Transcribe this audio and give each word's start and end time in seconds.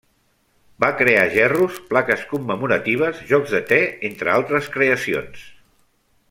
Va 0.83 0.87
crear 1.01 1.25
gerros, 1.35 1.77
plaques 1.91 2.23
commemoratives, 2.31 3.21
jocs 3.33 3.53
de 3.57 3.61
te, 3.73 3.81
entre 4.11 4.35
altres 4.39 4.73
creacions. 4.79 5.47